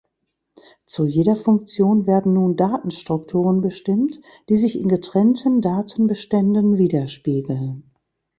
Zu 0.87 1.05
jeder 1.05 1.35
Funktion 1.35 2.07
werden 2.07 2.33
nun 2.33 2.55
Datenstrukturen 2.55 3.61
bestimmt, 3.61 4.19
die 4.49 4.57
sich 4.57 4.79
in 4.79 4.89
getrennten 4.89 5.61
Datenbeständen 5.61 6.79
widerspiegeln. 6.79 7.91